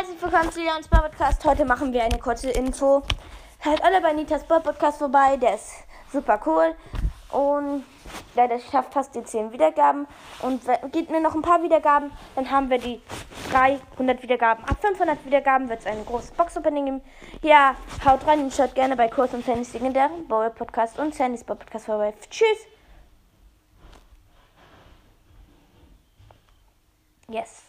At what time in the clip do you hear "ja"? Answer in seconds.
8.34-8.48, 17.42-17.74